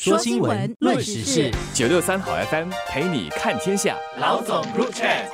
[0.00, 3.96] 说新闻，论时事，九六三好 FM 陪你看天下。
[4.20, 5.24] 老总入 chat。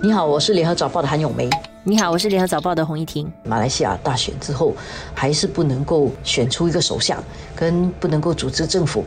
[0.00, 1.50] 你好，我是联合早报的韩永梅。
[1.88, 3.32] 你好，我是联合早报的洪一婷。
[3.44, 4.74] 马来西亚大选之后，
[5.14, 7.18] 还是不能够选出一个首相，
[7.56, 9.02] 跟不能够组织政府。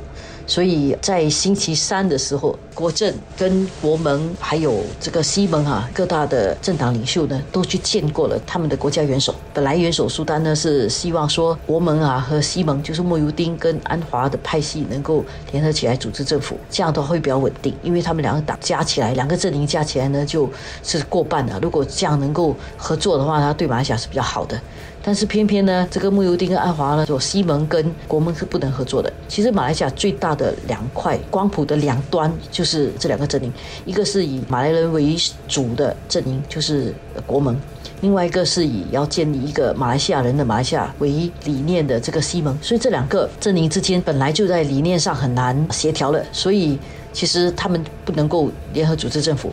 [0.48, 9.34] 所以在星期三的时候，国政跟国盟还有这个西盟啊，各大的政党领袖呢，都去见过了他们的国家元首。
[9.54, 20.50] 本来元首苏丹呢是希望说国盟啊和西盟，就是莫尤丁跟安华的派系能够联合起来组织政府，这样的话会比较稳定，因为他们两个党加起来，两个阵营加起来呢就
[20.82, 21.58] 是过半的。
[21.62, 24.60] 如果这样能够合作的话，它对马来西亚是比较好的。
[25.04, 29.12] 但是偏偏呢，这个穆尤丁跟安华呢，说西盟跟国盟是不能合作的。
[29.28, 33.52] 其实马来西亚最大的两块光谱的两端就是这两个阵营，
[33.84, 35.16] 一个是以马来人为
[35.48, 36.94] 主的阵营，就是
[37.26, 37.56] 国盟；
[38.02, 41.10] 另外一个是以要建立一个马来西亚人的马来西亚为
[41.46, 42.56] 理念的这个西盟。
[42.62, 46.78] 所以这两个阵营之间本来就在理念上很难协调了，所以
[47.12, 49.52] 其实他们不能够联合组织政府。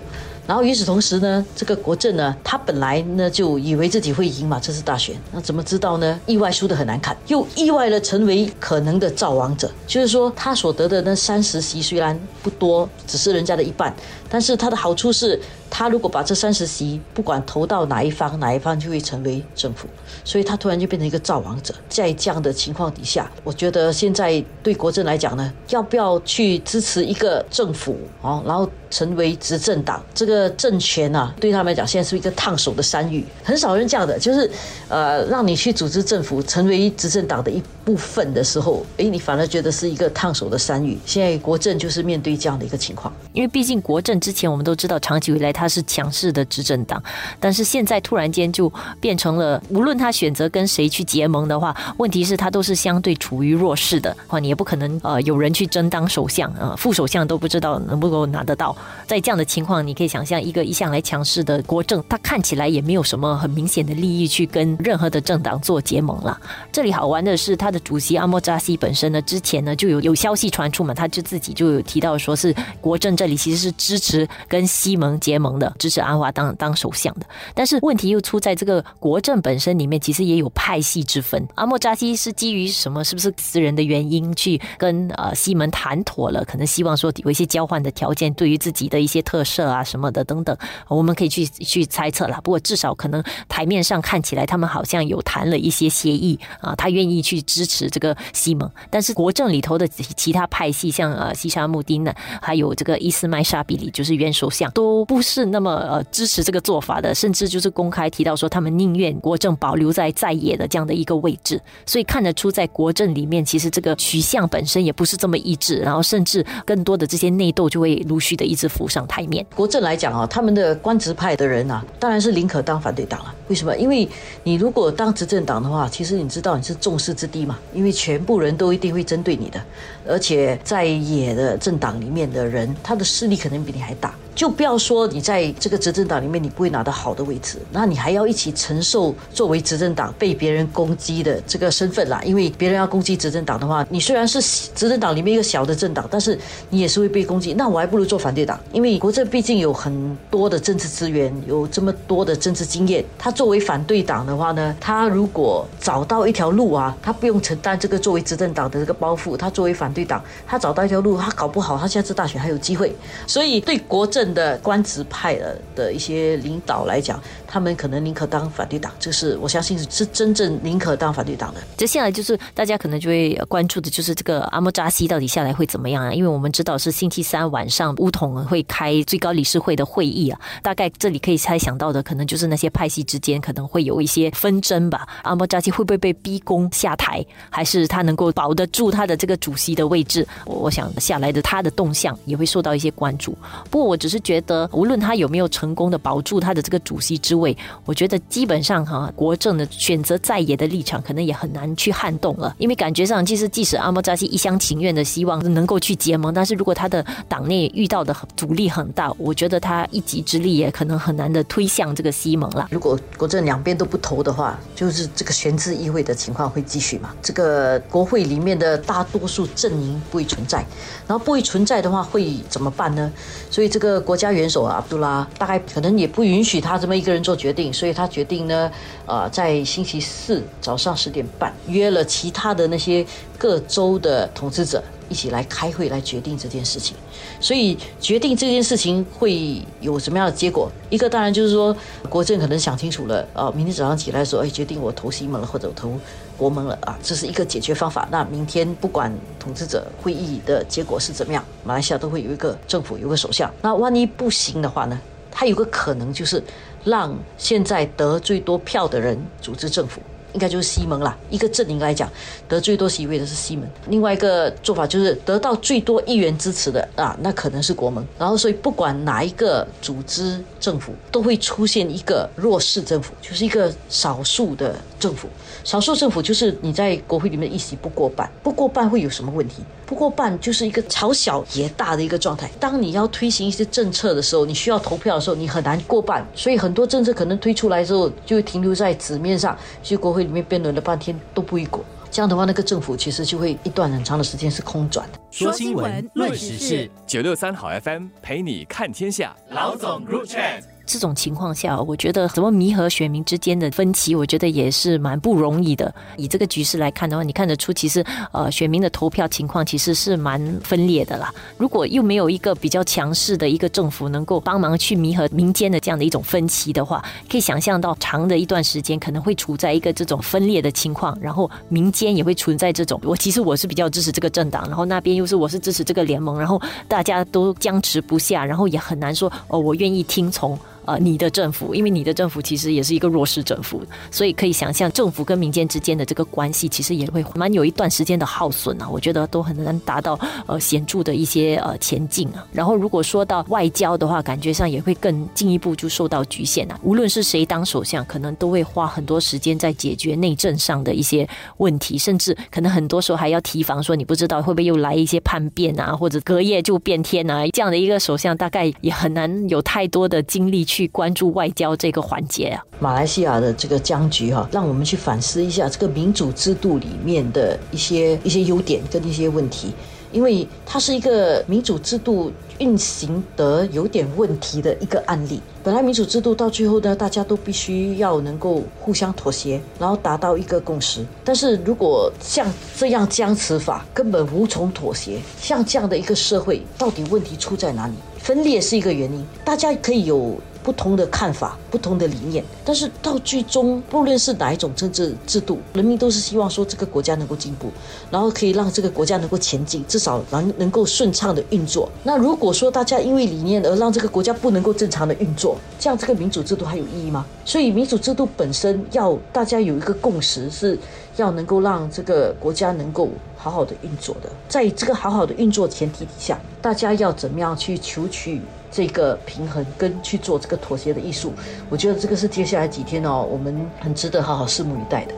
[0.49, 6.19] 然后与此同时呢，这个国政呢，他本来呢就以为自己会赢嘛，这次大选，那怎么知道呢？
[6.25, 9.71] 意外输得很难看，又意外的成为可能的造王者。
[9.87, 13.95] 就是说，他所得的那三十席虽然不多，只是人家的一半，
[14.31, 15.39] 但是他的好处是。
[15.71, 19.87] 他如果把这三十席不管投到哪一方，哪一方就会成为政府，
[20.25, 21.75] 所以他突然就变成一个造王者。
[21.91, 30.03] 在这样的情况底下，我觉得现在对国政来讲呢，要不要去支持一个政府哦，然后成为执政党？
[30.15, 34.50] 这个政权啊，对他们来讲现在是一个烫手的山芋，很少人这样的，就是
[34.89, 40.98] 呃，让你去组织政府，成为执政党的一部分的时候，哎，你反而觉得是一个烫手的山芋。
[41.05, 45.48] 现在国政就是面对这样的一个情况，因为毕竟国政之前我们都知道，长期以来。
[45.50, 47.03] 他是强势的执政党，
[47.41, 58.77] 但是现在突然间就变成了，无论他选择跟谁去结盟的话，问题是他都是相对处于弱势的话，你也不可能呃有人去争当首相啊，副首相都不知道能不能拿得到。
[59.06, 66.39] 在这样的情况，你可以想象一个一向来强势的国政，他看起来也没有什么很明显的利益去跟任何的政党做结盟了。
[66.70, 75.48] 这里好玩的是，他的主席阿莫扎西本身呢，之前呢就有有消息传出嘛，他就自己就有提到说是国政这里其实是支持跟西蒙结盟。
[75.58, 81.44] 的支持安华当当首相的，但是问题又出在这个国政本身里面，其实也有派系之分。
[81.56, 83.02] 阿莫扎西是基于什么？
[83.02, 86.45] 是不是私人的原因去跟呃西门谈妥了？
[86.45, 90.56] 可能希望说有一些交换的条件，对于自己的一些特色啊什么的等等，
[90.86, 92.39] 我们可以去去猜测了。
[92.45, 98.68] 不过至少可能台面上看起来，他们好像有谈了一些协议啊，他愿意去支持这个西蒙。
[98.90, 102.12] 但是国政里头的其他派系，像呃西沙穆丁呢，
[102.42, 105.45] 还有这个伊斯麦沙比里，就是原首相，都不是。
[105.45, 119.45] 那么呃支持这个做法的，甚至就是公开提到说，他们宁愿国政保留在在野的这样的一个位置，所以看得出在国政里面，其实这个取向本身也不是这么一致，然后甚至更多的这些内斗就会陆续的一直浮上台面。
[119.55, 123.34] 国政来讲啊，他们的官职派的人啊，当然是宁可当反对党了。
[123.48, 123.77] 为什么？
[123.77, 124.08] 因为
[124.45, 129.62] 你如果当执政党的话，其实你知道你是众矢之的嘛因为全部人都一定会针对你的，
[130.06, 134.14] 而且在野的政党里面的人，他的势力可能比你还大。
[134.38, 142.23] 就不要说你在这个执政党里面你不会拿到好的位置，那你还要一起承受作为执政党被别人攻击的这个身份啦。
[142.25, 144.41] 因为别人要攻击执政党的话，你虽然是
[144.76, 146.38] 执政党里面一个小的政党，但是
[146.71, 147.53] 你也是会被攻击。
[147.55, 153.05] 那我还不如做反对党，因为国政毕竟有很多的政治资源，有这么多的政治经验。
[153.19, 159.37] 他作为反对党的话呢，他如果找到一条路啊，他不用承担这个作为执政党的这个包袱。
[159.37, 162.94] 他作为反对党，他找到一条路，他搞不好他下次大选还有机会。
[163.26, 164.27] 所以对国政。
[164.32, 171.61] 的官职派的的一些领导来讲，他们可能宁可当反对党，这是我相信是真正宁可当反对党的。
[171.76, 176.12] 接下来就是大家可能就会关注的，就是这个阿莫扎西到底下来会怎么样啊？
[176.12, 185.06] 因为我们知道是星期三晚上乌统会开最高理事会的会议啊，大概这里可以猜想到的，可能就是那些派系之间可能会有一些纷争吧。
[185.22, 190.26] 阿莫扎西会不会被逼宫下台，还是他能够保得住他的这个主席的位置？
[190.44, 193.36] 我想下来的他的动向也会受到一些关注。
[193.70, 194.19] 不过我只只是。
[194.28, 197.56] 觉得无论他有没有成功的保住他的这个主席之位，
[197.87, 212.69] 我觉得基本上哈国政的选择在野的立场可能也很难去撼动了，因为感觉上其实即使阿莫扎西一厢情愿的希望能够去结盟，但是如果他的党内遇到的阻力很大，我觉得他一己之力也可能很难的推向这个西盟了。
[212.70, 217.14] 如果国政两边都不投的话，就是这个悬置议会的情况会继续嘛？
[217.22, 220.58] 这个国会里面的大多数阵营不会存在，
[221.06, 223.10] 然后不会存在的话会怎么办呢？
[223.50, 223.97] 所以这个。
[224.00, 228.70] 国家元首啊，阿卜杜拉大概可能也不允许他这么一个人做决定，所以他决定呢，
[229.06, 233.04] 呃，在星期四早上十点半约了其他的那些
[233.36, 236.96] 各州的统治者一起来开会来决定这件事情。
[237.40, 240.70] 所以决定这件事情会有什么样的结果？
[240.90, 241.76] 一个当然就是说，
[242.08, 245.93] 国政可能想清楚了，啊，明天早上起来说，哎，决定我投西蒙了，或者投
[246.37, 248.08] 国盟了啊，这是一个解决方法。
[248.10, 253.52] 那明天不管统治者会议的结果是怎么样，马来西亚都会有一个政府，有个首相。
[253.62, 254.99] 那万一不行的话呢？
[255.31, 256.43] 他有个可能就是
[256.82, 260.00] 让现在得最多票的人组织政府。
[260.32, 262.10] 应该就是西蒙啦，一个阵营来讲，
[262.46, 263.69] 得最多席位的是西蒙。
[263.88, 268.06] 另外一个做法就是得到最多议员支持的啊，那可能是国盟。
[268.19, 275.28] 然后，所以不管哪一个组织政府，都会出现一个弱势政府，就是一个少数的政府。
[275.64, 279.62] 少数政府就是你在国会里面一席不过半，不过半会有什么问题？
[279.86, 282.50] 不过半就是一个朝小也大的一个状态。
[282.60, 286.26] 当你要推行一些政策的时候，你需要投票的时候，你很难过半。
[286.34, 291.84] 所以很多政策可能推出来之后，就停留在纸面上，去国会里面辩论了半天都不会过。
[292.10, 295.18] 这样的话，那个政府其实就会一段很长的时间是空转的。
[295.30, 299.36] 说新闻，论时事，九六三好 FM 陪你看天下。
[299.50, 300.77] 老总 Group Chat。
[300.88, 305.94] 这种情况下，我觉得怎么弥合选民之间的分歧，我觉得也是蛮不容易的。
[306.17, 308.02] 以这个局势来看的话，你看得出，其实
[308.32, 311.31] 呃，选民的投票情况其实是蛮分裂的啦。
[311.58, 326.58] 如果又没有一个比较强势的一个政府能够帮忙去弥合民间的这样的一种分歧的话，可以想象到长的一段时间可能会处在一个这种分裂的情况，然后民间也会存在这种我其实我是比较支持这个政党，然后那边又是我是支持这个联盟，然后
[326.88, 330.58] 大家都僵持不下，然后也很难说哦，我愿意听从。
[330.88, 338.88] 呃，你的政府，因为你的政府其实也是一个弱势政府，所以可以想象政府跟民间之间的这个关系，其实也会蛮有一段时间的耗损啊。
[338.88, 342.43] 我觉得都很难达到呃显著的一些呃前进啊。
[342.55, 346.81] 然后如果说到外交的话，感觉上也会更进一步就受到局限啊。
[346.82, 357.46] 无论是谁当首相，可能都会花很多时间在解决内政上的一些问题，甚至可能很多时候还要提防说你不知道会不会又来一些叛变啊，或者隔夜就变天啊。
[357.49, 360.77] 这样的一个首相，大概也很难有太多的精力去。
[360.78, 369.72] 去关注外交这个环节啊，马来西亚的这个僵局哈，让我们去反思一下这个民主制度里面的一些一些优点跟一些问题，
[370.12, 372.30] 因为它是一个民主制度
[372.60, 375.40] 运行得有点问题的一个案例。
[375.64, 381.04] 本来民主制度到最后呢，大家都必须要能够互相妥协，然后达到一个共识。
[381.24, 382.46] 但是如果像
[382.76, 385.19] 这样僵持法，根本无从妥协。
[385.40, 387.94] 像这样的一个社会，到底问题出在哪里？
[388.19, 390.36] 分裂是一个原因，大家可以有。
[390.62, 397.70] 不同的看法，不同的理念，但是到最终，不论是哪一种政治制度，人民都是希望说这个国家能够进步，
[398.10, 401.88] 然后可以让这个国家能够前进，至少能能够顺畅的运作。
[402.02, 407.25] 那如果说大家因为理念而让这个国家不能够正常的运作，这样这个民主制度还有意义吗？
[407.44, 410.78] 所以民主制度本身要大家有一个共识，是
[411.16, 414.28] 要能够让这个国家能够好好的运作的。
[414.49, 418.43] 在这个好好的运作前提底下，大家要怎么样去求取？
[418.70, 421.32] 这个平衡跟去做这个妥协的艺术，
[421.69, 425.15] 我觉得这个是接下来几天哦，我们很值得好好拭目以待的。